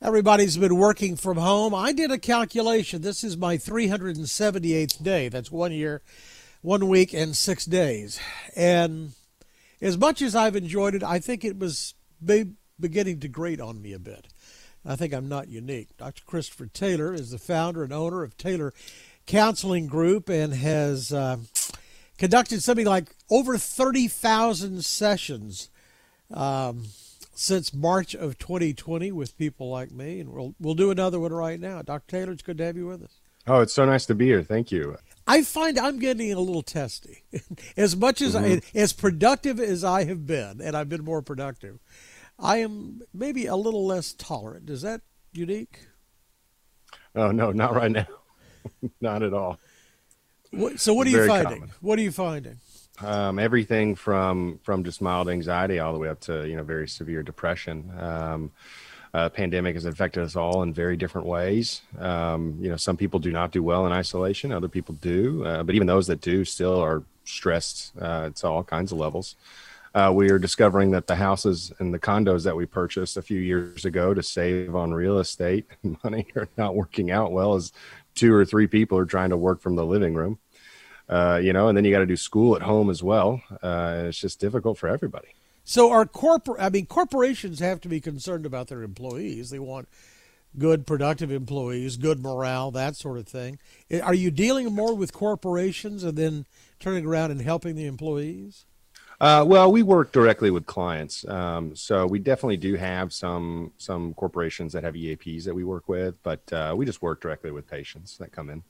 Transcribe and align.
Everybody's 0.00 0.56
been 0.56 0.76
working 0.76 1.16
from 1.16 1.38
home. 1.38 1.74
I 1.74 1.92
did 1.92 2.12
a 2.12 2.18
calculation. 2.18 3.02
This 3.02 3.24
is 3.24 3.36
my 3.36 3.56
378th 3.56 5.02
day. 5.02 5.28
That's 5.28 5.50
one 5.50 5.72
year, 5.72 6.02
one 6.62 6.86
week, 6.88 7.12
and 7.12 7.36
six 7.36 7.64
days. 7.64 8.20
And 8.54 9.14
as 9.80 9.98
much 9.98 10.22
as 10.22 10.36
I've 10.36 10.54
enjoyed 10.54 10.94
it, 10.94 11.02
I 11.02 11.18
think 11.18 11.44
it 11.44 11.58
was 11.58 11.94
beginning 12.78 13.18
to 13.18 13.28
grate 13.28 13.60
on 13.60 13.82
me 13.82 13.92
a 13.92 13.98
bit. 13.98 14.28
I 14.86 14.94
think 14.94 15.12
I'm 15.12 15.28
not 15.28 15.48
unique. 15.48 15.96
Dr. 15.96 16.22
Christopher 16.24 16.66
Taylor 16.66 17.12
is 17.12 17.32
the 17.32 17.38
founder 17.38 17.82
and 17.82 17.92
owner 17.92 18.22
of 18.22 18.36
Taylor 18.36 18.72
Counseling 19.26 19.88
Group 19.88 20.28
and 20.28 20.54
has 20.54 21.12
uh, 21.12 21.38
conducted 22.18 22.62
something 22.62 22.86
like 22.86 23.16
over 23.30 23.58
30,000 23.58 24.84
sessions. 24.84 25.70
Um, 26.32 26.84
since 27.38 27.72
March 27.72 28.16
of 28.16 28.36
2020 28.36 29.12
with 29.12 29.38
people 29.38 29.70
like 29.70 29.92
me, 29.92 30.18
and 30.18 30.30
we'll 30.30 30.54
we'll 30.58 30.74
do 30.74 30.90
another 30.90 31.20
one 31.20 31.32
right 31.32 31.60
now. 31.60 31.82
Dr. 31.82 32.04
Taylor, 32.08 32.32
it's 32.32 32.42
good 32.42 32.58
to 32.58 32.64
have 32.64 32.76
you 32.76 32.86
with 32.86 33.02
us. 33.02 33.20
Oh, 33.46 33.60
it's 33.60 33.72
so 33.72 33.84
nice 33.84 34.04
to 34.06 34.14
be 34.14 34.26
here. 34.26 34.42
Thank 34.42 34.72
you. 34.72 34.96
I 35.26 35.42
find 35.42 35.78
I'm 35.78 36.00
getting 36.00 36.32
a 36.32 36.40
little 36.40 36.62
testy. 36.62 37.22
as 37.76 37.96
much 37.96 38.20
as 38.20 38.34
mm-hmm. 38.34 38.58
I, 38.76 38.78
as 38.78 38.92
productive 38.92 39.60
as 39.60 39.84
I 39.84 40.04
have 40.04 40.26
been, 40.26 40.60
and 40.60 40.76
I've 40.76 40.88
been 40.88 41.04
more 41.04 41.22
productive, 41.22 41.78
I 42.38 42.58
am 42.58 43.02
maybe 43.14 43.46
a 43.46 43.56
little 43.56 43.86
less 43.86 44.12
tolerant. 44.12 44.68
Is 44.68 44.82
that 44.82 45.02
unique? 45.32 45.86
Oh 47.14 47.30
no, 47.30 47.52
not 47.52 47.74
right 47.74 47.92
now. 47.92 48.06
not 49.00 49.22
at 49.22 49.32
all. 49.32 49.60
What, 50.50 50.80
so 50.80 50.92
what 50.92 51.06
are 51.06 51.10
you 51.10 51.26
finding? 51.26 51.60
Common. 51.60 51.74
What 51.80 51.98
are 52.00 52.02
you 52.02 52.12
finding? 52.12 52.58
Um, 53.00 53.38
everything 53.38 53.94
from 53.94 54.58
from 54.62 54.84
just 54.84 55.00
mild 55.00 55.28
anxiety 55.28 55.78
all 55.78 55.92
the 55.92 55.98
way 55.98 56.08
up 56.08 56.20
to 56.20 56.48
you 56.48 56.56
know 56.56 56.62
very 56.62 56.88
severe 56.88 57.22
depression. 57.22 57.92
Um, 57.98 58.50
uh, 59.14 59.28
pandemic 59.28 59.74
has 59.74 59.86
affected 59.86 60.22
us 60.22 60.36
all 60.36 60.62
in 60.62 60.72
very 60.72 60.96
different 60.96 61.26
ways. 61.26 61.80
Um, 61.98 62.58
you 62.60 62.68
know, 62.68 62.76
some 62.76 62.96
people 62.96 63.18
do 63.18 63.30
not 63.30 63.52
do 63.52 63.62
well 63.62 63.86
in 63.86 63.92
isolation; 63.92 64.52
other 64.52 64.68
people 64.68 64.94
do. 64.96 65.44
Uh, 65.44 65.62
but 65.62 65.74
even 65.74 65.86
those 65.86 66.06
that 66.08 66.20
do 66.20 66.44
still 66.44 66.80
are 66.80 67.02
stressed 67.24 67.92
uh, 68.00 68.30
to 68.30 68.46
all 68.46 68.64
kinds 68.64 68.92
of 68.92 68.98
levels. 68.98 69.36
Uh, 69.94 70.12
we 70.14 70.30
are 70.30 70.38
discovering 70.38 70.90
that 70.90 71.06
the 71.06 71.16
houses 71.16 71.72
and 71.78 71.94
the 71.94 71.98
condos 71.98 72.44
that 72.44 72.54
we 72.54 72.66
purchased 72.66 73.16
a 73.16 73.22
few 73.22 73.40
years 73.40 73.84
ago 73.84 74.12
to 74.12 74.22
save 74.22 74.76
on 74.76 74.92
real 74.92 75.18
estate 75.18 75.66
money 76.04 76.26
are 76.36 76.48
not 76.56 76.74
working 76.74 77.10
out 77.10 77.32
well 77.32 77.54
as 77.54 77.72
two 78.14 78.34
or 78.34 78.44
three 78.44 78.66
people 78.66 78.98
are 78.98 79.06
trying 79.06 79.30
to 79.30 79.36
work 79.36 79.60
from 79.60 79.76
the 79.76 79.84
living 79.84 80.14
room 80.14 80.38
uh, 81.08 81.40
you 81.42 81.52
know, 81.52 81.68
and 81.68 81.76
then 81.76 81.84
you 81.84 81.90
got 81.90 82.00
to 82.00 82.06
do 82.06 82.16
school 82.16 82.54
at 82.56 82.62
home 82.62 82.90
as 82.90 83.02
well. 83.02 83.42
Uh, 83.62 84.04
it's 84.06 84.18
just 84.18 84.40
difficult 84.40 84.78
for 84.78 84.88
everybody. 84.88 85.28
So 85.64 85.90
our 85.90 86.06
corporate, 86.06 86.60
I 86.60 86.70
mean, 86.70 86.86
corporations 86.86 87.60
have 87.60 87.80
to 87.82 87.88
be 87.88 88.00
concerned 88.00 88.46
about 88.46 88.68
their 88.68 88.82
employees. 88.82 89.50
They 89.50 89.58
want 89.58 89.88
good, 90.58 90.86
productive 90.86 91.30
employees, 91.30 91.96
good 91.96 92.20
morale, 92.20 92.70
that 92.70 92.96
sort 92.96 93.18
of 93.18 93.28
thing. 93.28 93.58
Are 94.02 94.14
you 94.14 94.30
dealing 94.30 94.72
more 94.74 94.94
with 94.94 95.12
corporations 95.12 96.04
and 96.04 96.16
then 96.16 96.46
turning 96.80 97.06
around 97.06 97.32
and 97.32 97.42
helping 97.42 97.76
the 97.76 97.86
employees? 97.86 98.64
Uh, 99.20 99.44
well, 99.46 99.70
we 99.70 99.82
work 99.82 100.12
directly 100.12 100.50
with 100.50 100.64
clients, 100.64 101.26
um, 101.28 101.74
so 101.74 102.06
we 102.06 102.20
definitely 102.20 102.56
do 102.56 102.76
have 102.76 103.12
some 103.12 103.72
some 103.76 104.14
corporations 104.14 104.72
that 104.72 104.84
have 104.84 104.94
EAPs 104.94 105.42
that 105.42 105.54
we 105.54 105.64
work 105.64 105.88
with, 105.88 106.22
but 106.22 106.40
uh, 106.52 106.72
we 106.76 106.86
just 106.86 107.02
work 107.02 107.20
directly 107.20 107.50
with 107.50 107.68
patients 107.68 108.16
that 108.18 108.30
come 108.30 108.48
in. 108.48 108.62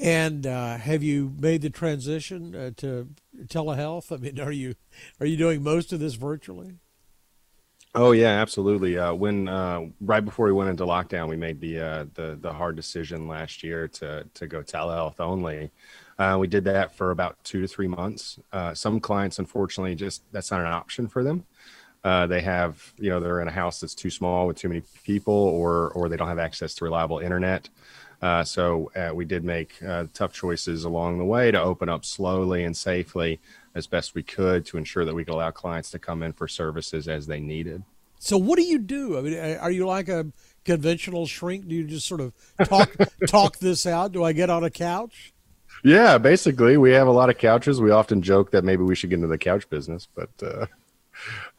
And 0.00 0.46
uh, 0.46 0.76
have 0.78 1.02
you 1.02 1.34
made 1.38 1.62
the 1.62 1.70
transition 1.70 2.54
uh, 2.54 2.70
to 2.78 3.08
telehealth? 3.46 4.10
I 4.10 4.16
mean, 4.16 4.40
are 4.40 4.52
you 4.52 4.74
are 5.20 5.26
you 5.26 5.36
doing 5.36 5.62
most 5.62 5.92
of 5.92 6.00
this 6.00 6.14
virtually? 6.14 6.74
Oh 7.96 8.10
yeah, 8.10 8.40
absolutely. 8.40 8.98
Uh, 8.98 9.14
when 9.14 9.46
uh, 9.46 9.82
right 10.00 10.24
before 10.24 10.46
we 10.46 10.52
went 10.52 10.68
into 10.68 10.84
lockdown, 10.84 11.28
we 11.28 11.36
made 11.36 11.60
the 11.60 11.78
uh, 11.78 12.04
the 12.14 12.36
the 12.40 12.52
hard 12.52 12.74
decision 12.74 13.28
last 13.28 13.62
year 13.62 13.86
to 13.88 14.24
to 14.34 14.46
go 14.48 14.62
telehealth 14.62 15.20
only. 15.20 15.70
Uh, 16.18 16.36
we 16.40 16.48
did 16.48 16.64
that 16.64 16.94
for 16.94 17.12
about 17.12 17.42
two 17.44 17.60
to 17.60 17.68
three 17.68 17.88
months. 17.88 18.38
some 18.72 19.00
clients, 19.00 19.38
unfortunately, 19.38 19.94
just 19.94 20.22
that's 20.32 20.50
not 20.50 20.60
an 20.60 20.66
option 20.66 21.06
for 21.08 21.22
them. 21.22 21.44
they 22.02 22.40
have, 22.40 22.92
you 22.98 23.10
know, 23.10 23.20
they're 23.20 23.40
in 23.40 23.48
a 23.48 23.52
house 23.52 23.80
that's 23.80 23.94
too 23.94 24.10
small 24.10 24.48
with 24.48 24.56
too 24.56 24.68
many 24.68 24.82
people, 25.04 25.34
or 25.34 25.90
or 25.90 26.08
they 26.08 26.16
don't 26.16 26.28
have 26.28 26.40
access 26.40 26.74
to 26.74 26.84
reliable 26.84 27.20
internet. 27.20 27.68
Uh, 28.24 28.42
so 28.42 28.90
uh, 28.96 29.12
we 29.14 29.26
did 29.26 29.44
make 29.44 29.74
uh, 29.86 30.06
tough 30.14 30.32
choices 30.32 30.84
along 30.84 31.18
the 31.18 31.24
way 31.26 31.50
to 31.50 31.60
open 31.60 31.90
up 31.90 32.06
slowly 32.06 32.64
and 32.64 32.74
safely 32.74 33.38
as 33.74 33.86
best 33.86 34.14
we 34.14 34.22
could 34.22 34.64
to 34.64 34.78
ensure 34.78 35.04
that 35.04 35.14
we 35.14 35.26
could 35.26 35.34
allow 35.34 35.50
clients 35.50 35.90
to 35.90 35.98
come 35.98 36.22
in 36.22 36.32
for 36.32 36.48
services 36.48 37.06
as 37.06 37.26
they 37.26 37.38
needed. 37.38 37.82
So 38.18 38.38
what 38.38 38.56
do 38.56 38.62
you 38.62 38.78
do? 38.78 39.18
I 39.18 39.20
mean, 39.20 39.58
are 39.58 39.70
you 39.70 39.86
like 39.86 40.08
a 40.08 40.24
conventional 40.64 41.26
shrink? 41.26 41.68
Do 41.68 41.74
you 41.74 41.84
just 41.84 42.06
sort 42.08 42.22
of 42.22 42.32
talk 42.64 42.96
talk 43.26 43.58
this 43.58 43.84
out? 43.84 44.12
Do 44.12 44.24
I 44.24 44.32
get 44.32 44.48
on 44.48 44.64
a 44.64 44.70
couch? 44.70 45.34
Yeah, 45.82 46.16
basically, 46.16 46.78
we 46.78 46.92
have 46.92 47.06
a 47.06 47.12
lot 47.12 47.28
of 47.28 47.36
couches. 47.36 47.78
We 47.78 47.90
often 47.90 48.22
joke 48.22 48.52
that 48.52 48.64
maybe 48.64 48.84
we 48.84 48.94
should 48.94 49.10
get 49.10 49.16
into 49.16 49.28
the 49.28 49.36
couch 49.36 49.68
business, 49.68 50.08
but 50.14 50.30
uh, 50.42 50.66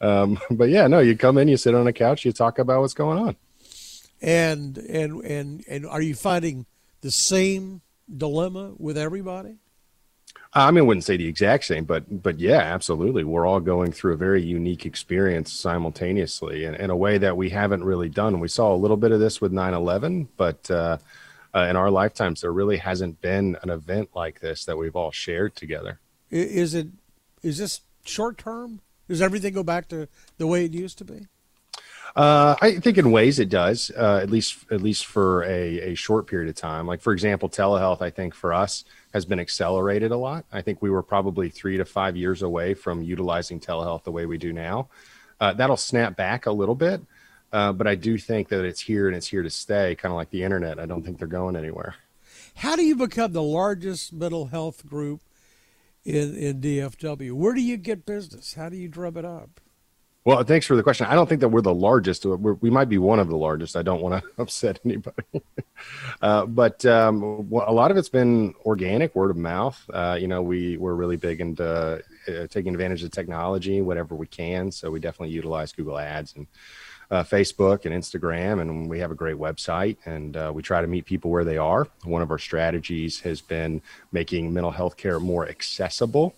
um, 0.04 0.40
but 0.50 0.68
yeah, 0.68 0.88
no, 0.88 0.98
you 0.98 1.16
come 1.16 1.38
in, 1.38 1.46
you 1.46 1.58
sit 1.58 1.76
on 1.76 1.86
a 1.86 1.92
couch, 1.92 2.24
you 2.24 2.32
talk 2.32 2.58
about 2.58 2.80
what's 2.80 2.92
going 2.92 3.18
on 3.18 3.36
and 4.20 4.78
and 4.78 5.24
and 5.24 5.64
and 5.68 5.86
are 5.86 6.02
you 6.02 6.14
finding 6.14 6.66
the 7.00 7.10
same 7.10 7.82
dilemma 8.14 8.74
with 8.78 8.96
everybody? 8.96 9.58
I 10.52 10.70
mean, 10.70 10.84
I 10.84 10.86
wouldn't 10.86 11.04
say 11.04 11.18
the 11.18 11.28
exact 11.28 11.64
same, 11.64 11.84
but 11.84 12.22
but 12.22 12.40
yeah, 12.40 12.58
absolutely. 12.58 13.24
We're 13.24 13.46
all 13.46 13.60
going 13.60 13.92
through 13.92 14.14
a 14.14 14.16
very 14.16 14.42
unique 14.42 14.86
experience 14.86 15.52
simultaneously 15.52 16.64
in, 16.64 16.74
in 16.74 16.90
a 16.90 16.96
way 16.96 17.18
that 17.18 17.36
we 17.36 17.50
haven't 17.50 17.84
really 17.84 18.08
done. 18.08 18.40
We 18.40 18.48
saw 18.48 18.74
a 18.74 18.76
little 18.76 18.96
bit 18.96 19.12
of 19.12 19.20
this 19.20 19.40
with 19.40 19.52
9/11, 19.52 20.28
but 20.36 20.70
uh, 20.70 20.98
uh, 21.54 21.66
in 21.68 21.76
our 21.76 21.90
lifetimes, 21.90 22.40
there 22.40 22.52
really 22.52 22.78
hasn't 22.78 23.20
been 23.20 23.56
an 23.62 23.70
event 23.70 24.10
like 24.14 24.40
this 24.40 24.64
that 24.64 24.76
we've 24.76 24.96
all 24.96 25.10
shared 25.10 25.54
together. 25.56 26.00
Is 26.30 26.74
it? 26.74 26.88
Is 27.42 27.58
this 27.58 27.82
short 28.04 28.38
term? 28.38 28.80
Does 29.08 29.22
everything 29.22 29.52
go 29.52 29.62
back 29.62 29.88
to 29.88 30.08
the 30.38 30.46
way 30.46 30.64
it 30.64 30.72
used 30.72 30.98
to 30.98 31.04
be? 31.04 31.26
Uh, 32.16 32.56
I 32.62 32.76
think 32.76 32.96
in 32.96 33.10
ways 33.10 33.38
it 33.38 33.50
does, 33.50 33.90
uh, 33.94 34.20
at 34.22 34.30
least 34.30 34.64
at 34.70 34.80
least 34.80 35.04
for 35.04 35.44
a, 35.44 35.90
a 35.90 35.94
short 35.94 36.26
period 36.26 36.48
of 36.48 36.54
time. 36.54 36.86
Like 36.86 37.02
for 37.02 37.12
example, 37.12 37.50
telehealth, 37.50 38.00
I 38.00 38.08
think 38.08 38.34
for 38.34 38.54
us 38.54 38.84
has 39.12 39.26
been 39.26 39.38
accelerated 39.38 40.12
a 40.12 40.16
lot. 40.16 40.46
I 40.50 40.62
think 40.62 40.80
we 40.80 40.88
were 40.88 41.02
probably 41.02 41.50
three 41.50 41.76
to 41.76 41.84
five 41.84 42.16
years 42.16 42.40
away 42.40 42.72
from 42.72 43.02
utilizing 43.02 43.60
telehealth 43.60 44.04
the 44.04 44.12
way 44.12 44.24
we 44.24 44.38
do 44.38 44.54
now. 44.54 44.88
Uh, 45.38 45.52
that'll 45.52 45.76
snap 45.76 46.16
back 46.16 46.46
a 46.46 46.50
little 46.50 46.74
bit, 46.74 47.02
uh, 47.52 47.72
but 47.72 47.86
I 47.86 47.94
do 47.94 48.16
think 48.16 48.48
that 48.48 48.64
it's 48.64 48.80
here 48.80 49.08
and 49.08 49.16
it's 49.16 49.26
here 49.26 49.42
to 49.42 49.50
stay, 49.50 49.94
kind 49.94 50.10
of 50.10 50.16
like 50.16 50.30
the 50.30 50.42
internet. 50.42 50.80
I 50.80 50.86
don't 50.86 51.02
think 51.02 51.18
they're 51.18 51.28
going 51.28 51.54
anywhere. 51.54 51.96
How 52.54 52.76
do 52.76 52.82
you 52.82 52.96
become 52.96 53.32
the 53.32 53.42
largest 53.42 54.14
mental 54.14 54.46
health 54.46 54.86
group 54.86 55.20
in 56.02 56.34
in 56.34 56.62
DFW? 56.62 57.32
Where 57.32 57.52
do 57.52 57.60
you 57.60 57.76
get 57.76 58.06
business? 58.06 58.54
How 58.54 58.70
do 58.70 58.78
you 58.78 58.88
drum 58.88 59.18
it 59.18 59.26
up? 59.26 59.60
Well, 60.26 60.42
thanks 60.42 60.66
for 60.66 60.74
the 60.74 60.82
question. 60.82 61.06
I 61.06 61.14
don't 61.14 61.28
think 61.28 61.40
that 61.42 61.50
we're 61.50 61.60
the 61.60 61.72
largest. 61.72 62.26
We're, 62.26 62.54
we 62.54 62.68
might 62.68 62.88
be 62.88 62.98
one 62.98 63.20
of 63.20 63.28
the 63.28 63.36
largest. 63.36 63.76
I 63.76 63.82
don't 63.82 64.02
want 64.02 64.24
to 64.24 64.30
upset 64.42 64.80
anybody. 64.84 65.22
uh, 66.20 66.46
but 66.46 66.84
um, 66.84 67.22
a 67.52 67.72
lot 67.72 67.92
of 67.92 67.96
it's 67.96 68.08
been 68.08 68.52
organic, 68.64 69.14
word 69.14 69.30
of 69.30 69.36
mouth. 69.36 69.80
Uh, 69.88 70.18
you 70.20 70.26
know, 70.26 70.42
we, 70.42 70.78
we're 70.78 70.94
really 70.94 71.14
big 71.14 71.40
into 71.40 72.02
uh, 72.26 72.46
taking 72.48 72.74
advantage 72.74 73.04
of 73.04 73.12
technology, 73.12 73.80
whatever 73.82 74.16
we 74.16 74.26
can. 74.26 74.72
So 74.72 74.90
we 74.90 74.98
definitely 74.98 75.32
utilize 75.32 75.70
Google 75.70 75.96
Ads 75.96 76.34
and 76.34 76.48
uh, 77.08 77.22
Facebook 77.22 77.84
and 77.84 77.94
Instagram, 77.94 78.60
and 78.60 78.90
we 78.90 78.98
have 78.98 79.12
a 79.12 79.14
great 79.14 79.36
website. 79.36 79.96
And 80.06 80.36
uh, 80.36 80.50
we 80.52 80.60
try 80.60 80.80
to 80.80 80.88
meet 80.88 81.04
people 81.04 81.30
where 81.30 81.44
they 81.44 81.56
are. 81.56 81.86
One 82.02 82.20
of 82.20 82.32
our 82.32 82.38
strategies 82.38 83.20
has 83.20 83.40
been 83.40 83.80
making 84.10 84.52
mental 84.52 84.72
health 84.72 84.96
care 84.96 85.20
more 85.20 85.48
accessible 85.48 86.34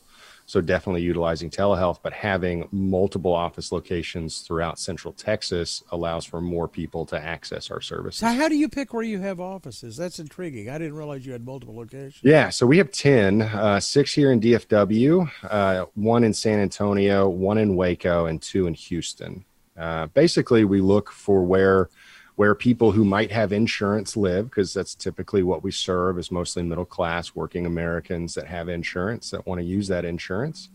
so 0.49 0.63
definitely 0.63 1.03
utilizing 1.03 1.51
telehealth, 1.51 1.99
but 2.03 2.15
having 2.15 2.67
multiple 2.73 3.35
office 3.35 3.71
locations 3.71 4.41
throughout 4.41 4.79
Central 4.79 5.13
Texas 5.13 5.83
allows 5.93 6.25
for 6.25 6.41
more 6.41 6.67
people 6.67 7.05
to 7.05 7.23
access 7.23 7.71
our 7.71 7.83
services. 7.83 8.21
So 8.21 8.29
how 8.29 8.49
do 8.49 8.57
you 8.57 8.67
pick 8.67 8.95
where 8.95 9.03
you 9.03 9.19
have 9.21 9.41
offices? 9.41 9.99
That's 9.99 10.19
intriguing. 10.19 10.71
I 10.71 10.79
didn't 10.79 10.95
realize 10.95 11.27
you 11.27 11.33
had 11.33 11.45
multiple 11.45 11.77
locations. 11.77 12.21
Yeah, 12.23 12.49
so 12.49 12.67
we 12.67 12.79
have 12.79 12.91
10, 12.91 13.43
uh, 13.43 13.79
six 13.79 14.15
here 14.15 14.33
in 14.33 14.41
DFW, 14.41 15.31
uh, 15.51 15.85
one 15.95 16.25
in 16.25 16.33
San 16.33 16.61
Antonio, 16.61 17.29
one 17.29 17.59
in 17.59 17.77
Waco, 17.77 18.25
and 18.25 18.41
two 18.41 18.67
in 18.67 18.73
Houston. 18.73 19.45
Uh, 19.77 20.07
basically, 20.07 20.65
we 20.65 20.81
look 20.81 21.11
for 21.11 21.45
where– 21.45 21.91
where 22.39 22.55
people 22.55 22.93
who 22.93 23.05
might 23.05 23.33
have 23.33 23.53
insurance 23.53 24.17
live, 24.17 24.45
because 24.45 24.73
that's 24.73 24.95
typically 24.95 25.43
what 25.43 25.65
we 25.65 25.73
serve 25.73 26.21
is 26.21 26.31
mostly 26.31 26.63
middle 26.63 26.85
class 26.85 27.35
working 27.35 27.67
Americans 27.67 28.33
that 28.33 28.47
have 28.47 28.69
insurance 28.69 29.31
that 29.33 29.45
want 29.45 29.61
to 29.61 29.65
use 29.65 29.89
that 29.89 30.05
insurance. 30.05 30.69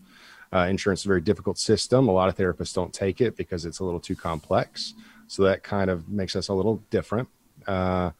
Uh, 0.52 0.66
insurance 0.68 1.00
is 1.00 1.06
a 1.06 1.08
very 1.08 1.22
difficult 1.22 1.56
system. 1.56 2.06
A 2.06 2.12
lot 2.12 2.28
of 2.28 2.36
therapists 2.36 2.74
don't 2.74 2.92
take 2.92 3.22
it 3.22 3.34
because 3.34 3.64
it's 3.64 3.78
a 3.78 3.84
little 3.84 3.98
too 3.98 4.14
complex. 4.14 4.92
So 5.26 5.44
that 5.44 5.62
kind 5.62 5.88
of 5.88 6.06
makes 6.06 6.36
us 6.36 6.48
a 6.48 6.52
little 6.52 6.82
different. 6.90 7.30
Uh, 7.66 8.10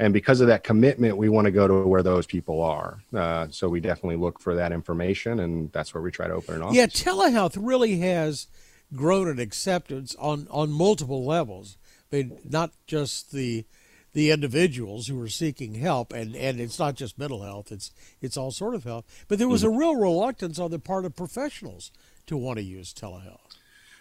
and 0.00 0.12
because 0.12 0.40
of 0.40 0.48
that 0.48 0.64
commitment, 0.64 1.16
we 1.16 1.28
want 1.28 1.44
to 1.44 1.52
go 1.52 1.68
to 1.68 1.86
where 1.86 2.02
those 2.02 2.26
people 2.26 2.60
are. 2.60 2.98
Uh, 3.14 3.46
so 3.50 3.68
we 3.68 3.78
definitely 3.78 4.16
look 4.16 4.40
for 4.40 4.56
that 4.56 4.72
information, 4.72 5.38
and 5.38 5.70
that's 5.70 5.94
where 5.94 6.02
we 6.02 6.10
try 6.10 6.26
to 6.26 6.34
open 6.34 6.56
an 6.56 6.62
office. 6.62 6.76
Yeah, 6.76 6.86
telehealth 6.86 7.56
really 7.56 8.00
has 8.00 8.48
grown 8.96 9.28
in 9.28 9.38
acceptance 9.38 10.16
on 10.18 10.48
on 10.50 10.72
multiple 10.72 11.24
levels 11.24 11.76
I 12.12 12.16
mean, 12.16 12.38
not 12.48 12.72
just 12.86 13.32
the 13.32 13.64
the 14.12 14.32
individuals 14.32 15.06
who 15.06 15.22
are 15.22 15.28
seeking 15.28 15.74
help, 15.74 16.12
and, 16.12 16.34
and 16.34 16.58
it's 16.58 16.80
not 16.80 16.96
just 16.96 17.18
mental 17.18 17.42
health; 17.42 17.70
it's 17.70 17.92
it's 18.20 18.36
all 18.36 18.50
sort 18.50 18.74
of 18.74 18.84
health. 18.84 19.04
But 19.28 19.38
there 19.38 19.48
was 19.48 19.62
mm-hmm. 19.62 19.74
a 19.74 19.78
real 19.78 19.96
reluctance 19.96 20.58
on 20.58 20.70
the 20.70 20.78
part 20.78 21.04
of 21.04 21.14
professionals 21.14 21.92
to 22.26 22.36
want 22.36 22.58
to 22.58 22.64
use 22.64 22.92
telehealth. 22.92 23.56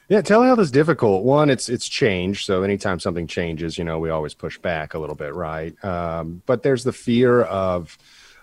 Yeah, 0.08 0.22
telehealth 0.22 0.60
is 0.60 0.72
difficult. 0.72 1.24
One, 1.24 1.52
it's 1.52 1.70
it's 1.70 1.88
change. 1.88 2.46
So 2.46 2.64
anytime 2.64 3.00
something 3.00 3.28
changes, 3.28 3.78
you 3.78 3.84
know, 3.84 4.00
we 4.00 4.10
always 4.10 4.34
push 4.34 4.58
back 4.58 4.96
a 4.96 5.00
little 5.00 5.16
bit, 5.16 5.36
right? 5.36 5.84
Um, 5.86 6.42
but 6.48 6.64
there's 6.64 6.84
the 6.84 6.94
fear 6.94 7.44
of 7.44 7.96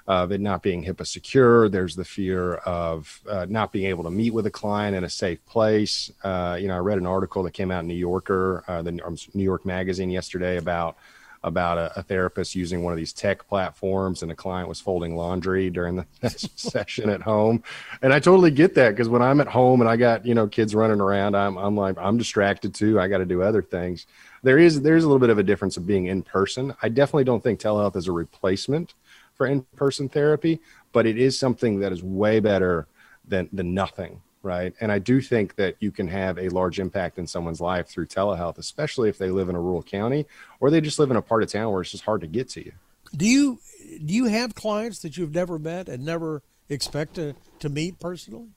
of 0.07 0.31
it 0.31 0.41
not 0.41 0.63
being 0.63 0.85
HIPAA 0.85 1.07
secure. 1.07 1.69
There's 1.69 1.97
the 1.97 2.05
fear 2.05 2.55
of 2.55 3.21
uh, 3.29 3.47
not 3.49 3.73
being 3.73 3.87
able 3.87 4.05
to 4.05 4.11
meet 4.11 4.33
with 4.33 4.47
a 4.47 4.51
client 4.51 4.97
in 4.97 5.05
a 5.05 5.11
safe 5.11 5.45
place. 5.47 6.11
Uh, 6.23 6.57
you 6.61 6.69
know, 6.69 6.77
I 6.77 6.79
read 6.79 6.99
an 6.99 7.07
article 7.07 7.43
that 7.43 7.53
came 7.53 7.71
out 7.71 7.81
in 7.81 7.89
New 7.89 7.95
Yorker, 7.95 8.65
uh, 8.69 8.83
the 8.83 8.93
New 8.93 9.43
York 9.43 9.67
Magazine 9.67 10.11
yesterday 10.11 10.59
about 10.59 10.97
about 11.43 11.79
a, 11.79 12.01
a, 12.01 12.03
therapist 12.03 12.57
using 12.57 12.83
one 12.83 12.93
of 12.93 12.97
these 12.97 13.13
tech 13.13 13.47
platforms 13.47 14.23
and 14.23 14.33
a 14.33 14.35
client 14.35 14.69
was 14.69 14.81
folding 14.81 15.15
laundry 15.15 15.71
during 15.71 15.95
the 15.95 16.07
session 16.57 17.09
at 17.09 17.23
home. 17.23 17.63
And 18.03 18.13
i 18.13 18.19
totally 18.19 18.51
get 18.51 18.75
that 18.75 18.91
because 18.91 19.09
when 19.09 19.23
i'm 19.23 19.41
at 19.41 19.47
home 19.47 19.81
and 19.81 19.89
i 19.89 19.97
got 19.97 20.27
you 20.27 20.35
know 20.35 20.49
kids 20.49 20.75
running 20.75 21.01
around 21.01 21.37
i'm, 21.37 21.57
I'm 21.57 21.77
like 21.77 21.97
i'm 21.99 22.19
distracted 22.19 22.75
too. 22.75 22.99
I 22.99 23.07
got 23.07 23.19
to 23.19 23.25
do 23.25 23.43
other 23.43 23.63
things. 23.63 24.07
There 24.43 24.59
is 24.59 24.83
there's 24.83 25.05
a 25.05 25.07
little 25.07 25.21
bit 25.21 25.31
of 25.31 25.39
a 25.39 25.43
difference 25.45 25.77
of 25.77 25.87
being 25.87 26.07
in 26.07 26.23
person. 26.23 26.75
I 26.83 26.89
definitely 26.89 27.25
don't 27.25 27.45
think 27.45 27.61
telehealth 27.61 27.97
is 27.97 28.09
a 28.09 28.13
replacement 28.13 28.95
for 29.37 29.47
in-person 29.47 30.09
therapy 30.09 30.61
but 30.93 31.07
it 31.07 31.19
is 31.19 31.39
something 31.39 31.81
that 31.81 31.93
is 31.93 32.03
way 32.03 32.41
better 32.41 32.87
than 33.27 33.49
than 33.53 33.75
nothing 33.75 34.21
right? 34.47 34.75
And 34.81 34.93
I 34.93 35.01
do 35.01 35.21
think 35.21 35.57
that 35.57 35.75
you 35.81 35.91
can 35.91 36.07
have 36.07 36.39
a 36.39 36.49
large 36.51 36.79
impact 36.79 37.19
in 37.19 37.27
someone's 37.27 37.61
life 37.61 37.89
through 37.89 38.07
telehealth, 38.07 38.59
especially 38.59 39.09
if 39.09 39.19
they 39.19 39.31
live 39.31 39.49
in 39.49 39.57
a 39.57 39.61
rural 39.61 39.83
county 39.83 40.25
or 40.61 40.71
they 40.71 40.81
just 40.81 41.01
live 41.01 41.11
in 41.11 41.17
a 41.17 41.23
part 41.23 41.43
of 41.43 41.51
town 41.51 41.73
where 41.73 41.83
it's 41.83 41.91
just 41.91 42.05
hard 42.05 42.21
to 42.21 42.29
get 42.29 42.49
to 42.51 42.65
you. 42.65 42.73
Do 43.15 43.27
you 43.27 43.59
do 44.05 44.15
you 44.15 44.27
have 44.27 44.55
clients 44.55 45.01
that 45.01 45.17
you've 45.17 45.35
never 45.35 45.59
met 45.59 45.89
and 45.89 46.05
never 46.05 46.43
expect 46.69 47.15
to 47.15 47.35
to 47.59 47.69
meet 47.69 47.99
personally? 47.99 48.49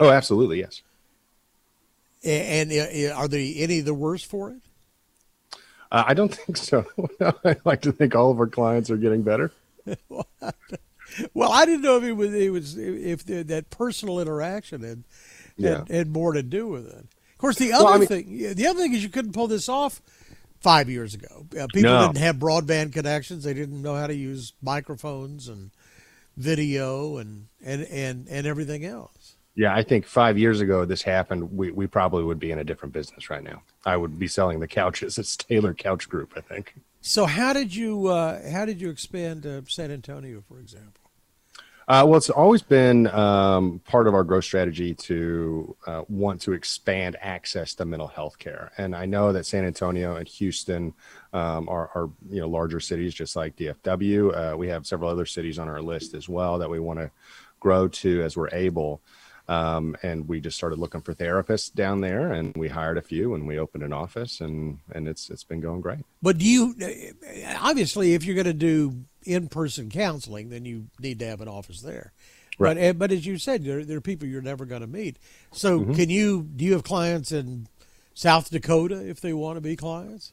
Oh, 0.00 0.10
absolutely, 0.10 0.60
yes. 0.60 0.82
And, 2.24 2.72
and 2.72 3.10
uh, 3.10 3.14
are 3.14 3.28
they 3.28 3.54
any 3.54 3.80
the 3.80 3.94
worse 3.94 4.22
for 4.22 4.50
it? 4.50 4.62
Uh, 5.92 6.04
I 6.06 6.14
don't 6.14 6.34
think 6.34 6.56
so. 6.56 6.86
I 7.44 7.56
like 7.64 7.82
to 7.82 7.92
think 7.92 8.14
all 8.14 8.30
of 8.30 8.40
our 8.40 8.46
clients 8.46 8.90
are 8.90 8.96
getting 8.96 9.22
better. 9.22 9.52
well, 11.34 11.52
I 11.52 11.66
didn't 11.66 11.82
know 11.82 11.96
if 11.96 12.04
it 12.04 12.12
was 12.12 12.34
it 12.34 12.50
was 12.50 12.76
if 12.76 13.24
the, 13.24 13.42
that 13.44 13.70
personal 13.70 14.20
interaction 14.20 14.82
had, 14.82 15.04
yeah. 15.56 15.78
had, 15.78 15.88
had 15.88 16.12
more 16.12 16.32
to 16.32 16.42
do 16.42 16.68
with 16.68 16.86
it. 16.86 17.04
Of 17.04 17.38
course, 17.38 17.56
the 17.56 17.72
other 17.72 17.84
well, 17.84 17.94
I 17.94 17.98
mean, 17.98 18.08
thing 18.08 18.54
the 18.54 18.66
other 18.66 18.80
thing 18.80 18.92
is 18.92 19.02
you 19.02 19.08
couldn't 19.08 19.32
pull 19.32 19.48
this 19.48 19.68
off 19.68 20.02
five 20.60 20.88
years 20.88 21.14
ago. 21.14 21.46
Uh, 21.58 21.66
people 21.72 21.90
no. 21.90 22.06
didn't 22.06 22.18
have 22.18 22.36
broadband 22.36 22.92
connections. 22.92 23.44
They 23.44 23.54
didn't 23.54 23.80
know 23.82 23.94
how 23.94 24.06
to 24.06 24.14
use 24.14 24.52
microphones 24.62 25.48
and 25.48 25.70
video 26.36 27.16
and 27.16 27.46
and 27.64 27.82
and 27.84 28.28
and 28.28 28.46
everything 28.46 28.84
else. 28.84 29.36
Yeah, 29.56 29.74
I 29.74 29.82
think 29.82 30.06
five 30.06 30.38
years 30.38 30.60
ago 30.60 30.84
this 30.84 31.02
happened, 31.02 31.56
we, 31.56 31.70
we 31.70 31.86
probably 31.86 32.22
would 32.24 32.38
be 32.38 32.52
in 32.52 32.58
a 32.58 32.64
different 32.64 32.94
business 32.94 33.28
right 33.28 33.42
now. 33.42 33.62
I 33.84 33.96
would 33.96 34.18
be 34.18 34.28
selling 34.28 34.60
the 34.60 34.68
couches. 34.68 35.18
It's 35.18 35.36
Taylor 35.36 35.74
Couch 35.74 36.08
Group, 36.08 36.32
I 36.36 36.40
think. 36.40 36.74
So 37.00 37.26
how 37.26 37.52
did 37.52 37.74
you 37.74 38.08
uh, 38.08 38.50
how 38.50 38.64
did 38.64 38.80
you 38.80 38.90
expand 38.90 39.44
to 39.44 39.64
San 39.68 39.90
Antonio, 39.90 40.42
for 40.46 40.58
example? 40.60 41.00
Uh, 41.88 42.04
well, 42.06 42.16
it's 42.16 42.30
always 42.30 42.62
been 42.62 43.08
um, 43.08 43.80
part 43.80 44.06
of 44.06 44.14
our 44.14 44.22
growth 44.22 44.44
strategy 44.44 44.94
to 44.94 45.74
uh, 45.88 46.04
want 46.08 46.40
to 46.40 46.52
expand 46.52 47.16
access 47.20 47.74
to 47.74 47.84
mental 47.84 48.06
health 48.06 48.38
care. 48.38 48.70
And 48.78 48.94
I 48.94 49.06
know 49.06 49.32
that 49.32 49.44
San 49.44 49.64
Antonio 49.64 50.14
and 50.14 50.28
Houston 50.28 50.94
um, 51.32 51.68
are, 51.68 51.90
are, 51.96 52.10
you 52.28 52.42
know 52.42 52.48
larger 52.48 52.78
cities, 52.78 53.12
just 53.12 53.34
like 53.34 53.56
DFW. 53.56 54.52
Uh, 54.52 54.56
we 54.56 54.68
have 54.68 54.86
several 54.86 55.10
other 55.10 55.26
cities 55.26 55.58
on 55.58 55.68
our 55.68 55.82
list 55.82 56.14
as 56.14 56.28
well 56.28 56.58
that 56.58 56.70
we 56.70 56.78
want 56.78 57.00
to 57.00 57.10
grow 57.58 57.88
to 57.88 58.22
as 58.22 58.36
we're 58.36 58.50
able. 58.52 59.00
Um, 59.50 59.96
and 60.04 60.28
we 60.28 60.40
just 60.40 60.56
started 60.56 60.78
looking 60.78 61.00
for 61.00 61.12
therapists 61.12 61.74
down 61.74 62.00
there, 62.00 62.32
and 62.32 62.56
we 62.56 62.68
hired 62.68 62.98
a 62.98 63.02
few, 63.02 63.34
and 63.34 63.48
we 63.48 63.58
opened 63.58 63.82
an 63.82 63.92
office, 63.92 64.40
and 64.40 64.78
and 64.92 65.08
it's 65.08 65.28
it's 65.28 65.42
been 65.42 65.60
going 65.60 65.80
great. 65.80 66.04
But 66.22 66.38
do 66.38 66.44
you 66.44 66.76
obviously, 67.58 68.14
if 68.14 68.24
you're 68.24 68.36
going 68.36 68.44
to 68.44 68.52
do 68.52 69.06
in-person 69.24 69.90
counseling, 69.90 70.50
then 70.50 70.64
you 70.64 70.86
need 71.00 71.18
to 71.18 71.26
have 71.26 71.40
an 71.40 71.48
office 71.48 71.80
there. 71.80 72.12
Right. 72.60 72.76
But 72.76 72.80
eh, 72.80 72.92
but 72.92 73.10
as 73.10 73.26
you 73.26 73.38
said, 73.38 73.64
there, 73.64 73.84
there 73.84 73.96
are 73.96 74.00
people 74.00 74.28
you're 74.28 74.40
never 74.40 74.66
going 74.66 74.82
to 74.82 74.86
meet. 74.86 75.18
So 75.50 75.80
mm-hmm. 75.80 75.94
can 75.94 76.10
you 76.10 76.44
do 76.54 76.64
you 76.64 76.74
have 76.74 76.84
clients 76.84 77.32
in 77.32 77.66
South 78.14 78.50
Dakota 78.50 79.04
if 79.04 79.20
they 79.20 79.32
want 79.32 79.56
to 79.56 79.60
be 79.60 79.74
clients? 79.74 80.32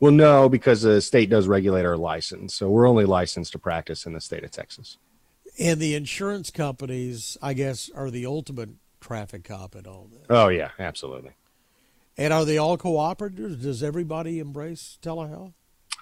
Well, 0.00 0.12
no, 0.12 0.48
because 0.48 0.82
the 0.82 1.00
state 1.00 1.30
does 1.30 1.46
regulate 1.46 1.86
our 1.86 1.96
license, 1.96 2.52
so 2.56 2.68
we're 2.68 2.88
only 2.88 3.04
licensed 3.04 3.52
to 3.52 3.60
practice 3.60 4.06
in 4.06 4.12
the 4.12 4.20
state 4.20 4.42
of 4.42 4.50
Texas. 4.50 4.98
And 5.58 5.80
the 5.80 5.94
insurance 5.94 6.50
companies, 6.50 7.38
I 7.40 7.54
guess, 7.54 7.90
are 7.94 8.10
the 8.10 8.26
ultimate 8.26 8.70
traffic 9.00 9.44
cop 9.44 9.74
in 9.74 9.86
all 9.86 10.08
this. 10.10 10.26
Oh 10.28 10.48
yeah, 10.48 10.70
absolutely. 10.78 11.32
And 12.18 12.32
are 12.32 12.44
they 12.44 12.58
all 12.58 12.78
cooperatives? 12.78 13.62
Does 13.62 13.82
everybody 13.82 14.38
embrace 14.38 14.98
telehealth? 15.02 15.52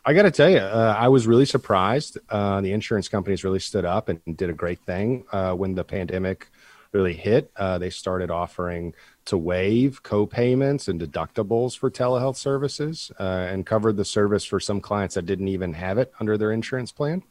I 0.07 0.13
got 0.13 0.23
to 0.23 0.31
tell 0.31 0.51
you, 0.51 0.59
uh, 0.59 0.95
I 0.99 1.09
was 1.09 1.27
really 1.27 1.47
surprised. 1.47 2.19
Uh, 2.29 2.61
the 2.61 2.73
insurance 2.73 3.09
companies 3.09 3.43
really 3.43 3.59
stood 3.59 3.85
up 3.85 4.09
and 4.09 4.21
did 4.37 4.51
a 4.51 4.53
great 4.53 4.81
thing 4.81 5.25
uh, 5.33 5.55
when 5.55 5.75
the 5.75 5.85
pandemic 5.85 6.49
really 6.93 7.15
hit. 7.15 7.51
Uh, 7.57 7.79
they 7.79 7.91
started 7.91 8.31
offering 8.31 8.95
to 9.25 9.39
waive 9.39 10.03
co-payments 10.03 10.89
and 10.89 11.01
deductibles 11.01 11.77
for 11.77 11.91
telehealth 11.91 12.37
services 12.37 13.11
uh, 13.19 13.23
and 13.51 13.67
covered 13.67 13.97
the 13.97 14.05
service 14.05 14.45
for 14.45 14.61
some 14.61 14.81
clients 14.81 15.15
that 15.15 15.27
didn't 15.27 15.49
even 15.49 15.73
have 15.73 15.99
it 15.99 16.13
under 16.21 16.37
their 16.37 16.53
insurance 16.53 16.93
plan. 16.93 17.23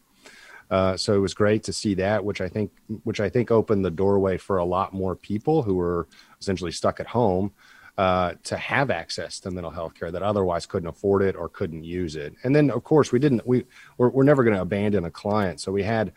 Uh, 0.72 0.98
so 0.98 1.14
it 1.14 1.20
was 1.20 1.34
great 1.34 1.64
to 1.64 1.74
see 1.74 1.94
that, 1.96 2.24
which 2.24 2.42
I 2.42 2.50
think, 2.50 2.72
which 3.04 3.20
I 3.20 3.30
think 3.30 3.52
opened 3.52 3.86
the 3.86 3.92
doorway 3.92 4.38
for 4.38 4.58
a 4.58 4.66
lot 4.66 4.94
more 4.94 5.16
people 5.16 5.64
who 5.64 5.76
were 5.76 6.08
essentially 6.40 6.72
stuck 6.72 7.00
at 7.00 7.08
home 7.08 7.52
uh, 7.98 8.34
to 8.44 8.58
have 8.58 8.90
access 8.90 9.40
to 9.42 9.52
mental 9.52 9.72
health 9.72 9.94
care 9.94 10.12
that 10.12 10.24
otherwise 10.24 10.66
couldn't 10.66 10.90
afford 10.90 11.22
it 11.22 11.36
or 11.36 11.48
couldn't 11.48 11.84
use 11.84 12.16
it. 12.16 12.34
And 12.44 12.56
then, 12.56 12.72
of 12.72 12.84
course, 12.84 13.12
we 13.12 13.20
didn't. 13.20 13.46
We 13.46 13.66
we're, 13.98 14.10
we're 14.10 14.24
never 14.24 14.44
going 14.44 14.56
to 14.56 14.62
abandon 14.62 15.06
a 15.06 15.12
client, 15.12 15.60
so 15.60 15.72
we 15.72 15.84
had. 15.84 16.14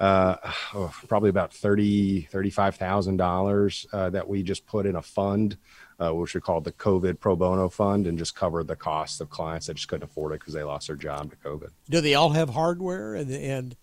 Uh, 0.00 0.36
oh, 0.74 0.90
probably 1.08 1.28
about 1.28 1.52
thirty 1.52 2.22
thirty-five 2.22 2.74
thousand 2.74 3.20
uh, 3.20 3.24
dollars 3.24 3.86
that 3.92 4.26
we 4.26 4.42
just 4.42 4.64
put 4.64 4.86
in 4.86 4.96
a 4.96 5.02
fund, 5.02 5.58
uh, 5.98 6.10
which 6.10 6.34
we 6.34 6.40
called 6.40 6.64
the 6.64 6.72
COVID 6.72 7.20
pro 7.20 7.36
bono 7.36 7.68
fund, 7.68 8.06
and 8.06 8.18
just 8.18 8.34
covered 8.34 8.66
the 8.66 8.74
cost 8.74 9.20
of 9.20 9.28
clients 9.28 9.66
that 9.66 9.74
just 9.74 9.88
couldn't 9.88 10.04
afford 10.04 10.32
it 10.32 10.40
because 10.40 10.54
they 10.54 10.62
lost 10.62 10.86
their 10.86 10.96
job 10.96 11.30
to 11.30 11.36
COVID. 11.36 11.68
Do 11.90 12.00
they 12.00 12.14
all 12.14 12.30
have 12.30 12.48
hardware 12.48 13.14
and 13.14 13.30
and 13.30 13.76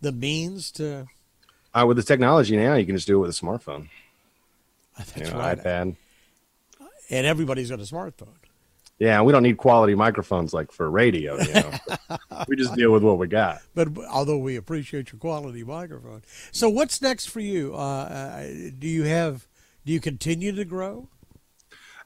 the 0.00 0.12
means 0.12 0.70
to? 0.72 1.06
Uh, 1.72 1.84
with 1.86 1.96
the 1.96 2.02
technology 2.02 2.56
now, 2.56 2.74
you 2.74 2.86
can 2.86 2.96
just 2.96 3.06
do 3.06 3.16
it 3.16 3.20
with 3.20 3.30
a 3.30 3.40
smartphone. 3.40 3.88
That's 4.98 5.16
you 5.16 5.24
know, 5.24 5.38
right. 5.38 5.56
iPad 5.56 5.96
and 7.10 7.26
everybody's 7.26 7.70
got 7.70 7.80
a 7.80 7.82
smartphone. 7.82 8.28
Yeah, 8.98 9.22
we 9.22 9.32
don't 9.32 9.42
need 9.42 9.56
quality 9.56 9.94
microphones 9.94 10.52
like 10.52 10.70
for 10.72 10.90
radio. 10.90 11.40
You 11.40 11.54
know, 11.54 11.70
we 12.48 12.56
just 12.56 12.74
deal 12.74 12.92
with 12.92 13.02
what 13.02 13.18
we 13.18 13.28
got. 13.28 13.62
But 13.74 13.88
although 14.10 14.36
we 14.38 14.56
appreciate 14.56 15.10
your 15.10 15.18
quality 15.18 15.64
microphone, 15.64 16.22
so 16.52 16.68
what's 16.68 17.00
next 17.00 17.26
for 17.26 17.40
you? 17.40 17.74
Uh, 17.74 17.78
uh, 17.78 18.46
do 18.78 18.86
you 18.86 19.04
have? 19.04 19.46
Do 19.86 19.92
you 19.92 20.00
continue 20.00 20.52
to 20.52 20.66
grow? 20.66 21.08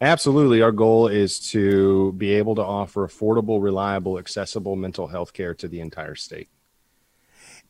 Absolutely. 0.01 0.63
Our 0.63 0.71
goal 0.71 1.09
is 1.09 1.41
to 1.51 2.13
be 2.13 2.35
able 2.35 2.55
to 2.57 2.63
offer 2.63 3.07
affordable, 3.07 3.61
reliable, 3.61 4.19
accessible 4.19 4.77
mental 4.77 5.09
health 5.09 5.33
care 5.33 5.55
to 5.55 5.67
the 5.67 5.81
entire 5.81 6.15
state. 6.15 6.49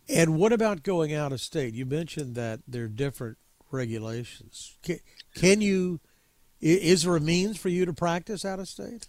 And 0.09 0.37
what 0.37 0.53
about 0.53 0.83
going 0.83 1.15
out 1.15 1.33
of 1.33 1.41
state? 1.41 1.75
You 1.75 1.87
mentioned 1.87 2.35
that 2.35 2.61
there 2.69 2.85
are 2.85 2.89
different 2.89 3.39
regulations. 3.71 4.77
Can, 4.83 4.99
can 5.35 5.61
you 5.61 6.01
is 6.61 7.03
there 7.03 7.17
a 7.17 7.21
means 7.21 7.59
for 7.59 7.69
you 7.69 7.85
to 7.85 7.93
practice 7.93 8.45
out 8.45 8.59
of 8.59 8.69
state? 8.69 9.09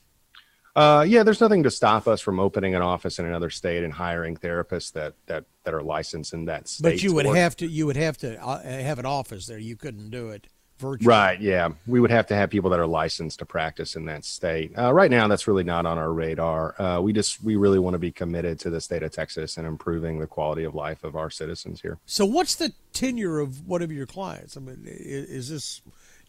Uh, 0.75 1.05
yeah, 1.07 1.23
there's 1.23 1.39
nothing 1.39 1.63
to 1.63 1.71
stop 1.71 2.05
us 2.05 2.19
from 2.19 2.37
opening 2.37 2.75
an 2.75 2.81
office 2.81 3.17
in 3.17 3.25
another 3.25 3.49
state 3.49 3.81
and 3.81 3.93
hiring 3.93 4.35
therapists 4.35 4.91
that 4.91 5.13
that 5.27 5.45
that 5.63 5.73
are 5.73 5.81
licensed 5.81 6.33
in 6.33 6.45
that 6.45 6.67
state. 6.67 6.83
But 6.83 7.03
you 7.03 7.13
would 7.13 7.25
have 7.25 7.55
to 7.57 7.67
you 7.67 7.85
would 7.85 7.95
have 7.95 8.17
to 8.17 8.43
uh, 8.43 8.61
have 8.61 8.99
an 8.99 9.05
office 9.05 9.45
there. 9.45 9.57
You 9.57 9.77
couldn't 9.77 10.09
do 10.09 10.29
it 10.29 10.47
virtually. 10.77 11.07
Right. 11.07 11.39
Yeah, 11.39 11.69
we 11.87 11.99
would 11.99 12.11
have 12.11 12.27
to 12.27 12.35
have 12.35 12.49
people 12.49 12.69
that 12.71 12.79
are 12.79 12.87
licensed 12.87 13.39
to 13.39 13.45
practice 13.45 13.95
in 13.95 14.05
that 14.05 14.25
state. 14.25 14.77
Uh, 14.77 14.93
right 14.93 15.11
now, 15.11 15.27
that's 15.27 15.47
really 15.47 15.63
not 15.63 15.85
on 15.85 15.97
our 15.97 16.11
radar. 16.13 16.79
Uh, 16.81 17.01
we 17.01 17.13
just 17.13 17.43
we 17.43 17.55
really 17.55 17.79
want 17.79 17.93
to 17.93 17.99
be 17.99 18.11
committed 18.11 18.59
to 18.59 18.69
the 18.69 18.81
state 18.81 19.03
of 19.03 19.11
Texas 19.11 19.57
and 19.57 19.67
improving 19.67 20.19
the 20.19 20.27
quality 20.27 20.63
of 20.63 20.75
life 20.75 21.03
of 21.03 21.15
our 21.15 21.29
citizens 21.29 21.81
here. 21.81 21.97
So, 22.05 22.25
what's 22.25 22.55
the 22.55 22.73
tenure 22.93 23.39
of 23.39 23.67
one 23.67 23.81
of 23.81 23.91
your 23.91 24.05
clients? 24.05 24.57
I 24.57 24.59
mean, 24.59 24.83
is 24.85 25.49
this 25.49 25.81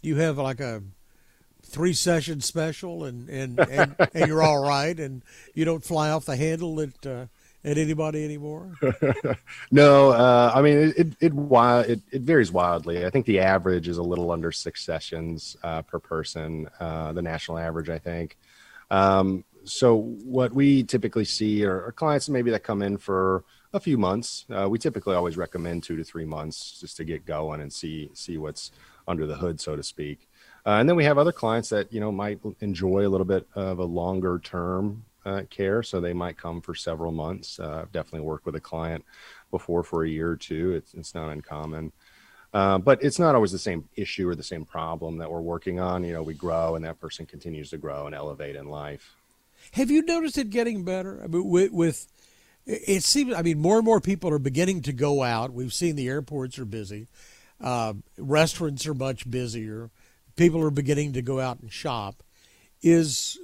do 0.03 0.09
you 0.09 0.17
have 0.17 0.38
like 0.38 0.61
a 0.61 0.83
three 1.62 1.93
session 1.93 2.41
special 2.41 3.05
and 3.05 3.29
and, 3.29 3.59
and, 3.59 3.97
and 4.15 4.29
you're 4.29 4.43
all 4.43 4.62
right 4.62 4.99
and 4.99 5.23
you 5.55 5.65
don't 5.65 5.85
fly 5.85 6.11
off 6.11 6.25
the 6.25 6.37
handle 6.37 6.81
at 6.81 7.07
uh, 7.07 7.26
at 7.66 7.76
anybody 7.76 8.25
anymore? 8.25 8.73
no, 9.70 10.11
uh, 10.11 10.52
I 10.54 10.62
mean 10.62 10.94
it 10.96 11.16
it, 11.20 11.32
it 11.32 12.00
it 12.12 12.23
varies 12.23 12.52
wildly. 12.52 13.04
I 13.04 13.11
think 13.11 13.26
the 13.26 13.40
average 13.40 13.88
is 13.88 13.99
a 13.99 14.02
little 14.02 14.30
under 14.30 14.52
six 14.52 14.85
sessions 14.85 15.56
uh, 15.62 15.82
per 15.82 15.99
person. 15.99 16.70
Uh, 16.80 17.12
the 17.12 17.23
national 17.23 17.58
average, 17.58 17.90
I 17.90 17.99
think. 17.99 18.38
Um, 18.90 19.44
so 19.64 19.96
what 19.96 20.52
we 20.52 20.85
typically 20.85 21.25
see 21.25 21.64
are, 21.64 21.87
are, 21.87 21.92
clients 21.92 22.28
maybe 22.28 22.52
that 22.52 22.62
come 22.62 22.82
in 22.82 22.99
for 22.99 23.42
a 23.73 23.80
few 23.80 23.99
months. 23.99 24.46
Uh, 24.49 24.68
we 24.70 24.78
typically 24.78 25.16
always 25.16 25.37
recommend 25.37 25.82
two 25.82 25.96
to 25.96 26.04
three 26.04 26.25
months 26.25 26.78
just 26.80 26.96
to 26.99 27.04
get 27.04 27.26
going 27.26 27.61
and 27.61 27.73
see 27.73 28.08
see 28.14 28.38
what's 28.38 28.70
under 29.08 29.26
the 29.26 29.35
hood, 29.35 29.61
so 29.61 29.75
to 29.75 29.82
speak. 29.82 30.28
Uh, 30.64 30.78
and 30.80 30.88
then 30.88 30.94
we 30.96 31.04
have 31.04 31.18
other 31.18 31.32
clients 31.32 31.68
that 31.70 31.92
you 31.92 31.99
know 31.99 32.12
might 32.12 32.38
enjoy 32.61 33.06
a 33.06 33.11
little 33.11 33.26
bit 33.26 33.46
of 33.56 33.80
a 33.80 33.85
longer 33.85 34.38
term 34.38 35.04
uh, 35.26 35.42
care, 35.50 35.83
so 35.83 36.00
they 36.00 36.12
might 36.12 36.38
come 36.38 36.61
for 36.61 36.75
several 36.75 37.12
months. 37.12 37.59
Uh, 37.59 37.80
I've 37.83 37.92
definitely 37.92 38.26
worked 38.26 38.47
with 38.47 38.54
a 38.54 38.61
client 38.61 39.04
before 39.50 39.83
for 39.83 40.04
a 40.04 40.09
year 40.09 40.30
or 40.30 40.37
two. 40.37 40.73
It's 40.73 40.95
it's 40.95 41.14
not 41.14 41.28
uncommon. 41.28 41.92
Uh, 42.54 42.78
but 42.78 43.02
it's 43.02 43.18
not 43.18 43.35
always 43.35 43.52
the 43.52 43.59
same 43.59 43.87
issue 43.97 44.28
or 44.28 44.35
the 44.35 44.42
same 44.42 44.64
problem 44.64 45.18
that 45.18 45.30
we're 45.30 45.40
working 45.40 45.78
on. 45.78 46.04
You 46.04 46.14
know, 46.14 46.23
we 46.23 46.33
grow 46.33 46.75
and 46.75 46.85
that 46.87 46.99
person 46.99 47.26
continues 47.26 47.68
to 47.71 47.76
grow 47.76 48.06
and 48.06 48.14
elevate 48.14 48.56
in 48.56 48.71
life. 48.71 49.14
Have 49.73 49.90
you 49.90 50.00
noticed 50.02 50.38
it 50.38 50.49
getting 50.49 50.85
better? 50.85 51.21
I 51.23 51.26
mean, 51.26 51.45
with, 51.45 51.73
with 51.73 52.06
it 52.64 53.02
seems, 53.02 53.35
I 53.35 53.42
mean, 53.42 53.59
more 53.59 53.76
and 53.76 53.85
more 53.85 54.00
people 54.00 54.30
are 54.30 54.38
beginning 54.38 54.83
to 54.83 54.92
go 54.92 55.23
out. 55.23 55.52
We've 55.52 55.73
seen 55.73 55.97
the 55.97 56.09
airports 56.09 56.59
are 56.59 56.64
busy, 56.64 57.09
uh, 57.61 57.95
restaurants 58.16 58.87
are 58.87 58.95
much 58.95 59.30
busier. 59.30 59.90
People 60.37 60.62
are 60.62 60.71
beginning 60.71 61.14
to 61.14 61.23
go 61.23 61.40
out 61.40 61.61
and 61.61 61.73
shop. 61.73 62.23
Is 62.83 63.38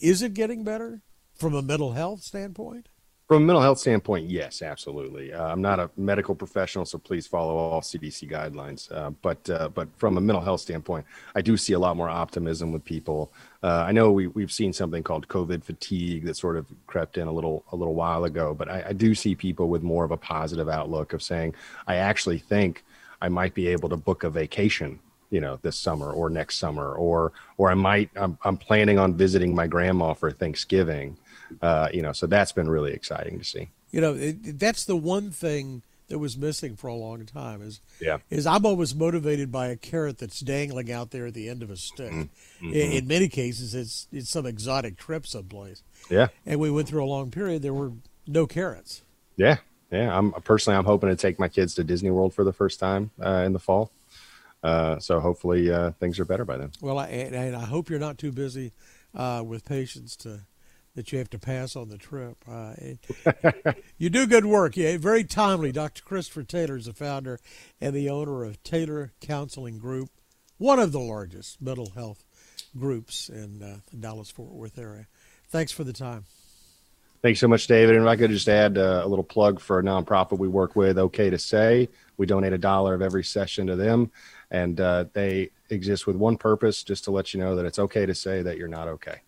is 0.00 0.22
it 0.22 0.34
getting 0.34 0.64
better 0.64 1.02
from 1.34 1.54
a 1.54 1.62
mental 1.62 1.92
health 1.92 2.22
standpoint? 2.22 2.88
From 3.28 3.42
a 3.42 3.46
mental 3.46 3.62
health 3.62 3.80
standpoint, 3.80 4.30
yes, 4.30 4.62
absolutely. 4.62 5.32
Uh, 5.32 5.48
I'm 5.48 5.60
not 5.60 5.80
a 5.80 5.90
medical 5.96 6.36
professional, 6.36 6.84
so 6.84 6.96
please 6.96 7.26
follow 7.26 7.56
all 7.56 7.80
CDC 7.80 8.30
guidelines. 8.30 8.90
Uh, 8.92 9.10
but 9.20 9.50
uh, 9.50 9.68
but 9.68 9.88
from 9.98 10.16
a 10.16 10.20
mental 10.20 10.44
health 10.44 10.60
standpoint, 10.60 11.06
I 11.34 11.40
do 11.40 11.56
see 11.56 11.72
a 11.72 11.78
lot 11.78 11.96
more 11.96 12.08
optimism 12.08 12.70
with 12.70 12.84
people. 12.84 13.32
Uh, 13.64 13.84
I 13.84 13.90
know 13.90 14.12
we 14.12 14.28
we've 14.28 14.52
seen 14.52 14.72
something 14.72 15.02
called 15.02 15.26
COVID 15.26 15.64
fatigue 15.64 16.24
that 16.26 16.36
sort 16.36 16.56
of 16.56 16.66
crept 16.86 17.18
in 17.18 17.26
a 17.26 17.32
little 17.32 17.64
a 17.72 17.76
little 17.76 17.96
while 17.96 18.22
ago, 18.22 18.54
but 18.54 18.68
I, 18.68 18.84
I 18.90 18.92
do 18.92 19.12
see 19.12 19.34
people 19.34 19.68
with 19.68 19.82
more 19.82 20.04
of 20.04 20.12
a 20.12 20.16
positive 20.16 20.68
outlook 20.68 21.12
of 21.12 21.20
saying, 21.20 21.56
I 21.88 21.96
actually 21.96 22.38
think 22.38 22.84
I 23.20 23.28
might 23.28 23.54
be 23.54 23.66
able 23.66 23.88
to 23.88 23.96
book 23.96 24.22
a 24.22 24.30
vacation 24.30 25.00
you 25.30 25.40
know 25.40 25.58
this 25.62 25.76
summer 25.76 26.12
or 26.12 26.30
next 26.30 26.58
summer 26.58 26.94
or 26.94 27.32
or 27.56 27.70
i 27.70 27.74
might 27.74 28.10
i'm, 28.16 28.38
I'm 28.44 28.56
planning 28.56 28.98
on 28.98 29.14
visiting 29.14 29.54
my 29.54 29.66
grandma 29.66 30.14
for 30.14 30.30
thanksgiving 30.30 31.16
uh, 31.62 31.88
you 31.92 32.02
know, 32.02 32.12
so 32.12 32.26
that's 32.26 32.52
been 32.52 32.68
really 32.68 32.92
exciting 32.92 33.38
to 33.38 33.44
see. 33.44 33.70
You 33.90 34.00
know, 34.00 34.14
it, 34.14 34.58
that's 34.58 34.84
the 34.84 34.96
one 34.96 35.30
thing 35.30 35.82
that 36.08 36.18
was 36.18 36.36
missing 36.36 36.76
for 36.76 36.86
a 36.86 36.94
long 36.94 37.26
time 37.26 37.60
is 37.62 37.80
yeah 38.00 38.18
is 38.30 38.46
I'm 38.46 38.64
always 38.64 38.94
motivated 38.94 39.50
by 39.50 39.66
a 39.68 39.76
carrot 39.76 40.18
that's 40.18 40.38
dangling 40.38 40.92
out 40.92 41.10
there 41.10 41.26
at 41.26 41.34
the 41.34 41.48
end 41.48 41.64
of 41.64 41.70
a 41.70 41.76
stick. 41.76 42.12
Mm-hmm. 42.12 42.72
In, 42.72 42.92
in, 42.92 43.06
many 43.08 43.28
cases, 43.28 43.74
it's 43.74 44.06
it's 44.12 44.30
some 44.30 44.46
exotic 44.46 44.96
trip 44.96 45.26
someplace. 45.26 45.82
Yeah, 46.10 46.28
and 46.44 46.60
we 46.60 46.70
went 46.70 46.88
through 46.88 47.04
a 47.04 47.06
long 47.06 47.30
period. 47.30 47.62
There 47.62 47.74
were 47.74 47.92
no 48.26 48.46
carrots. 48.46 49.02
Yeah, 49.36 49.58
yeah. 49.90 50.16
I'm 50.16 50.32
personally 50.32 50.76
I'm 50.76 50.84
hoping 50.84 51.08
to 51.08 51.16
take 51.16 51.38
my 51.38 51.48
kids 51.48 51.74
to 51.74 51.84
Disney 51.84 52.10
World 52.10 52.34
for 52.34 52.44
the 52.44 52.52
first 52.52 52.78
time 52.78 53.10
uh, 53.24 53.42
in 53.44 53.52
the 53.52 53.58
fall. 53.58 53.90
Uh, 54.66 54.98
so 54.98 55.20
hopefully 55.20 55.70
uh, 55.70 55.92
things 55.92 56.18
are 56.18 56.24
better 56.24 56.44
by 56.44 56.56
then. 56.56 56.72
Well, 56.80 56.98
I, 56.98 57.06
and 57.06 57.54
I 57.54 57.64
hope 57.64 57.88
you're 57.88 58.00
not 58.00 58.18
too 58.18 58.32
busy 58.32 58.72
uh, 59.14 59.42
with 59.46 59.64
patients 59.64 60.16
to 60.16 60.40
that 60.96 61.12
you 61.12 61.18
have 61.18 61.30
to 61.30 61.38
pass 61.38 61.76
on 61.76 61.90
the 61.90 61.98
trip. 61.98 62.38
Uh, 62.50 62.72
you 63.98 64.08
do 64.08 64.26
good 64.26 64.46
work. 64.46 64.76
Yeah, 64.76 64.96
very 64.96 65.24
timely. 65.24 65.70
Dr. 65.70 66.02
Christopher 66.02 66.42
Taylor 66.42 66.78
is 66.78 66.86
the 66.86 66.94
founder 66.94 67.38
and 67.80 67.94
the 67.94 68.08
owner 68.08 68.44
of 68.44 68.62
Taylor 68.62 69.12
Counseling 69.20 69.78
Group, 69.78 70.08
one 70.56 70.78
of 70.78 70.92
the 70.92 70.98
largest 70.98 71.60
mental 71.60 71.90
health 71.90 72.24
groups 72.76 73.28
in 73.28 73.62
uh, 73.62 73.80
the 73.90 73.98
Dallas 73.98 74.30
Fort 74.30 74.52
Worth 74.52 74.78
area. 74.78 75.06
Thanks 75.48 75.70
for 75.70 75.84
the 75.84 75.92
time. 75.92 76.24
Thanks 77.22 77.40
so 77.40 77.48
much, 77.48 77.66
David. 77.66 77.96
And 77.96 78.04
if 78.04 78.08
I 78.08 78.16
could 78.16 78.30
just 78.30 78.48
add 78.48 78.78
uh, 78.78 79.02
a 79.04 79.08
little 79.08 79.24
plug 79.24 79.60
for 79.60 79.78
a 79.78 79.82
nonprofit 79.82 80.38
we 80.38 80.48
work 80.48 80.76
with, 80.76 80.98
OK 80.98 81.28
to 81.30 81.38
Say. 81.38 81.88
We 82.16 82.26
donate 82.26 82.52
a 82.52 82.58
dollar 82.58 82.94
of 82.94 83.02
every 83.02 83.24
session 83.24 83.66
to 83.66 83.76
them, 83.76 84.10
and 84.50 84.80
uh, 84.80 85.06
they 85.12 85.50
exist 85.70 86.06
with 86.06 86.16
one 86.16 86.36
purpose 86.36 86.82
just 86.82 87.04
to 87.04 87.10
let 87.10 87.34
you 87.34 87.40
know 87.40 87.56
that 87.56 87.66
it's 87.66 87.78
okay 87.78 88.06
to 88.06 88.14
say 88.14 88.42
that 88.42 88.56
you're 88.56 88.68
not 88.68 88.88
okay. 88.88 89.20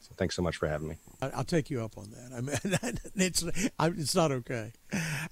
So 0.00 0.12
thanks 0.16 0.34
so 0.34 0.42
much 0.42 0.56
for 0.56 0.68
having 0.68 0.88
me. 0.88 0.96
I'll 1.20 1.44
take 1.44 1.68
you 1.68 1.82
up 1.82 1.98
on 1.98 2.10
that. 2.10 2.36
I 2.36 2.40
mean, 2.40 2.98
it's 3.16 3.42
it's 3.80 4.14
not 4.14 4.32
okay. 4.32 4.72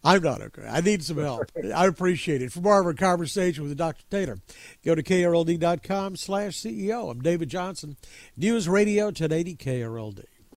I'm 0.04 0.22
not 0.22 0.42
okay. 0.42 0.66
I 0.68 0.80
need 0.80 1.02
some 1.02 1.18
help. 1.18 1.50
I 1.74 1.86
appreciate 1.86 2.42
it. 2.42 2.52
For 2.52 2.60
more 2.60 2.80
of 2.80 2.86
our 2.86 2.94
conversation 2.94 3.64
with 3.64 3.76
Dr. 3.76 4.04
Taylor, 4.10 4.38
go 4.84 4.94
to 4.94 5.02
krld.com 5.02 6.16
slash 6.16 6.60
CEO. 6.60 7.10
I'm 7.10 7.20
David 7.22 7.48
Johnson, 7.48 7.96
News 8.36 8.68
Radio 8.68 9.06
1080 9.06 9.56
KRLD. 9.56 10.24